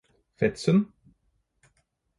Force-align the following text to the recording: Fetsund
Fetsund 0.35 0.79